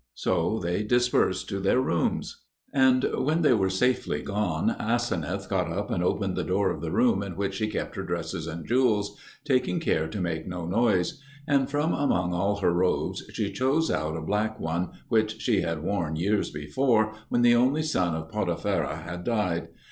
[0.15, 2.41] So they dispersed to their rooms.
[2.73, 6.89] And when they were safely gone, Aseneth got up and opened the door of the
[6.89, 11.21] room in which she kept her dresses and jewels, taking care to make no noise;
[11.47, 15.83] and from among all her robes she chose out a black one which she had
[15.83, 19.67] worn, years before, when the only son of Potipherah had died.